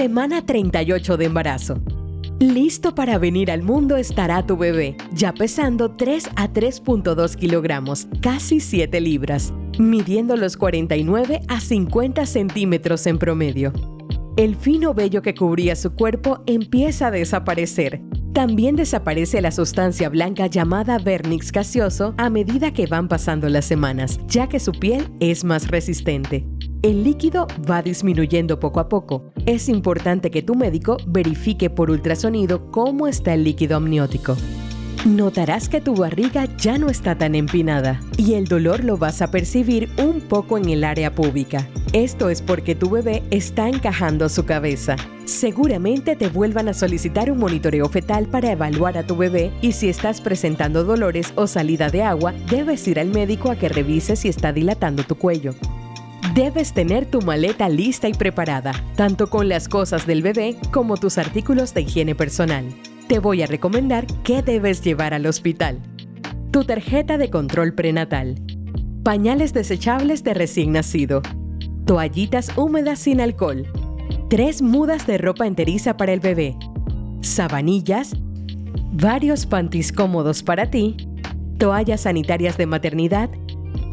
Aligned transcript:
Semana 0.00 0.40
38 0.46 1.18
de 1.18 1.26
embarazo. 1.26 1.78
Listo 2.38 2.94
para 2.94 3.18
venir 3.18 3.50
al 3.50 3.62
mundo 3.62 3.98
estará 3.98 4.46
tu 4.46 4.56
bebé, 4.56 4.96
ya 5.12 5.34
pesando 5.34 5.90
3 5.94 6.30
a 6.36 6.48
3.2 6.48 7.34
kilogramos, 7.34 8.08
casi 8.22 8.60
7 8.60 8.98
libras, 8.98 9.52
midiendo 9.78 10.38
los 10.38 10.56
49 10.56 11.42
a 11.48 11.60
50 11.60 12.24
centímetros 12.24 13.06
en 13.06 13.18
promedio. 13.18 13.74
El 14.38 14.56
fino 14.56 14.94
vello 14.94 15.20
que 15.20 15.34
cubría 15.34 15.76
su 15.76 15.94
cuerpo 15.94 16.42
empieza 16.46 17.08
a 17.08 17.10
desaparecer. 17.10 18.00
También 18.32 18.76
desaparece 18.76 19.42
la 19.42 19.50
sustancia 19.50 20.08
blanca 20.08 20.46
llamada 20.46 20.96
vernix 20.96 21.52
gaseoso 21.52 22.14
a 22.16 22.30
medida 22.30 22.72
que 22.72 22.86
van 22.86 23.06
pasando 23.06 23.50
las 23.50 23.66
semanas, 23.66 24.18
ya 24.28 24.48
que 24.48 24.60
su 24.60 24.72
piel 24.72 25.10
es 25.20 25.44
más 25.44 25.68
resistente. 25.68 26.46
El 26.82 27.04
líquido 27.04 27.46
va 27.70 27.82
disminuyendo 27.82 28.58
poco 28.58 28.80
a 28.80 28.88
poco. 28.88 29.34
Es 29.44 29.68
importante 29.68 30.30
que 30.30 30.40
tu 30.40 30.54
médico 30.54 30.96
verifique 31.06 31.68
por 31.68 31.90
ultrasonido 31.90 32.70
cómo 32.70 33.06
está 33.06 33.34
el 33.34 33.44
líquido 33.44 33.76
amniótico. 33.76 34.34
Notarás 35.04 35.68
que 35.68 35.82
tu 35.82 35.94
barriga 35.94 36.46
ya 36.56 36.78
no 36.78 36.88
está 36.88 37.18
tan 37.18 37.34
empinada 37.34 38.00
y 38.16 38.32
el 38.32 38.46
dolor 38.46 38.82
lo 38.82 38.96
vas 38.96 39.20
a 39.20 39.30
percibir 39.30 39.90
un 39.98 40.22
poco 40.22 40.56
en 40.56 40.70
el 40.70 40.84
área 40.84 41.14
pública. 41.14 41.68
Esto 41.92 42.30
es 42.30 42.40
porque 42.40 42.74
tu 42.74 42.88
bebé 42.88 43.22
está 43.30 43.68
encajando 43.68 44.30
su 44.30 44.46
cabeza. 44.46 44.96
Seguramente 45.26 46.16
te 46.16 46.28
vuelvan 46.28 46.68
a 46.68 46.74
solicitar 46.74 47.30
un 47.30 47.38
monitoreo 47.38 47.90
fetal 47.90 48.26
para 48.26 48.52
evaluar 48.52 48.96
a 48.96 49.06
tu 49.06 49.16
bebé 49.18 49.52
y 49.60 49.72
si 49.72 49.90
estás 49.90 50.22
presentando 50.22 50.84
dolores 50.84 51.34
o 51.34 51.46
salida 51.46 51.90
de 51.90 52.02
agua, 52.04 52.32
debes 52.48 52.88
ir 52.88 52.98
al 52.98 53.08
médico 53.08 53.50
a 53.50 53.56
que 53.56 53.68
revise 53.68 54.16
si 54.16 54.28
está 54.28 54.50
dilatando 54.54 55.02
tu 55.02 55.16
cuello. 55.16 55.52
Debes 56.34 56.72
tener 56.72 57.06
tu 57.06 57.20
maleta 57.22 57.68
lista 57.68 58.08
y 58.08 58.14
preparada, 58.14 58.72
tanto 58.94 59.28
con 59.28 59.48
las 59.48 59.68
cosas 59.68 60.06
del 60.06 60.22
bebé 60.22 60.56
como 60.70 60.96
tus 60.96 61.18
artículos 61.18 61.74
de 61.74 61.80
higiene 61.80 62.14
personal. 62.14 62.66
Te 63.08 63.18
voy 63.18 63.42
a 63.42 63.46
recomendar 63.46 64.06
qué 64.22 64.40
debes 64.40 64.80
llevar 64.80 65.12
al 65.12 65.26
hospital. 65.26 65.80
Tu 66.52 66.64
tarjeta 66.64 67.18
de 67.18 67.30
control 67.30 67.74
prenatal. 67.74 68.36
Pañales 69.02 69.52
desechables 69.52 70.22
de 70.22 70.34
recién 70.34 70.70
nacido. 70.70 71.20
Toallitas 71.84 72.56
húmedas 72.56 73.00
sin 73.00 73.20
alcohol. 73.20 73.66
Tres 74.28 74.62
mudas 74.62 75.08
de 75.08 75.18
ropa 75.18 75.48
enteriza 75.48 75.96
para 75.96 76.12
el 76.12 76.20
bebé. 76.20 76.56
Sabanillas. 77.22 78.14
Varios 78.92 79.46
pantis 79.46 79.90
cómodos 79.90 80.44
para 80.44 80.70
ti. 80.70 80.96
Toallas 81.58 82.02
sanitarias 82.02 82.56
de 82.56 82.66
maternidad 82.66 83.30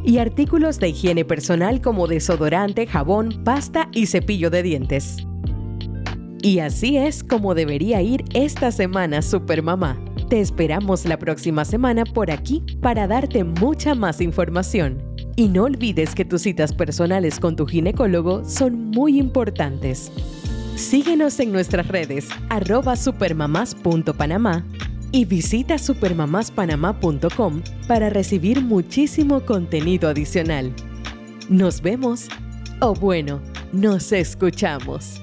y 0.08 0.20
artículos 0.20 0.80
de 0.80 0.88
higiene 0.88 1.26
personal 1.26 1.82
como 1.82 2.08
desodorante, 2.08 2.88
jabón, 2.88 3.42
pasta 3.44 3.90
y 3.92 4.06
cepillo 4.06 4.50
de 4.50 4.64
dientes. 4.64 5.18
Y 6.42 6.60
así 6.60 6.96
es 6.96 7.26
como 7.26 7.54
debería 7.54 8.02
ir 8.02 8.24
esta 8.34 8.72
semana 8.72 9.22
Supermamá. 9.22 10.00
Te 10.30 10.40
esperamos 10.40 11.04
la 11.04 11.20
próxima 11.20 11.66
semana 11.66 12.06
por 12.06 12.32
aquí 12.32 12.64
para 12.82 13.06
darte 13.06 13.44
mucha 13.44 13.96
más 13.96 14.22
información. 14.22 15.04
Y 15.36 15.50
no 15.50 15.66
olvides 15.66 16.16
que 16.16 16.24
tus 16.24 16.44
citas 16.44 16.74
personales 16.74 17.38
con 17.38 17.58
tu 17.58 17.66
ginecólogo 17.66 18.46
son 18.46 18.92
muy 18.92 19.20
importantes. 19.20 20.10
Síguenos 20.76 21.38
en 21.42 21.52
nuestras 21.52 21.90
redes 21.90 22.30
arroba 22.50 22.96
supermamás.panamá 22.96 24.64
y 25.12 25.26
visita 25.26 25.78
supermamaspanamá.com 25.78 27.62
para 27.88 28.10
recibir 28.10 28.62
muchísimo 28.62 29.46
contenido 29.46 30.10
adicional. 30.10 30.74
Nos 31.50 31.82
vemos, 31.82 32.28
o 32.82 32.94
bueno, 32.94 33.42
nos 33.72 34.12
escuchamos. 34.12 35.22